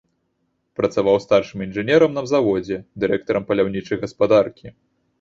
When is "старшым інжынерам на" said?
1.25-2.23